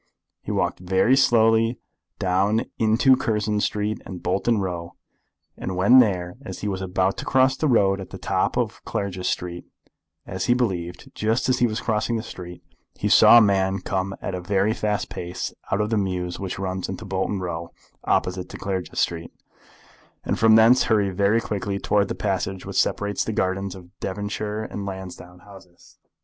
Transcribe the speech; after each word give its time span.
He 0.41 0.51
walked 0.51 0.79
very 0.79 1.15
slowly 1.15 1.77
down 2.17 2.65
into 2.79 3.15
Curzon 3.15 3.59
Street 3.59 4.01
and 4.03 4.23
Bolton 4.23 4.57
Row, 4.57 4.95
and 5.55 5.75
when 5.75 5.99
there, 5.99 6.37
as 6.43 6.61
he 6.61 6.67
was 6.67 6.81
about 6.81 7.17
to 7.17 7.23
cross 7.25 7.55
the 7.55 7.67
road 7.67 8.01
at 8.01 8.09
the 8.09 8.17
top 8.17 8.57
of 8.57 8.83
Clarges 8.83 9.27
Street, 9.29 9.63
as 10.25 10.45
he 10.45 10.55
believed, 10.55 11.11
just 11.13 11.49
as 11.49 11.59
he 11.59 11.67
was 11.67 11.79
crossing 11.81 12.15
the 12.17 12.23
street, 12.23 12.63
he 12.95 13.07
saw 13.07 13.37
a 13.37 13.41
man 13.41 13.77
come 13.79 14.15
at 14.23 14.33
a 14.33 14.41
very 14.41 14.73
fast 14.73 15.07
pace 15.07 15.53
out 15.71 15.79
of 15.81 15.91
the 15.91 15.99
mews 15.99 16.39
which 16.39 16.57
runs 16.57 16.89
into 16.89 17.05
Bolton 17.05 17.39
Row, 17.39 17.69
opposite 18.03 18.49
to 18.49 18.57
Clarges 18.57 18.97
Street, 18.99 19.31
and 20.23 20.39
from 20.39 20.55
thence 20.55 20.85
hurry 20.85 21.11
very 21.11 21.39
quickly 21.39 21.77
towards 21.77 22.07
the 22.07 22.15
passage 22.15 22.65
which 22.65 22.81
separates 22.81 23.23
the 23.23 23.33
gardens 23.33 23.75
of 23.75 23.91
Devonshire 23.99 24.63
and 24.63 24.83
Lansdowne 24.87 25.41
Houses. 25.41 25.99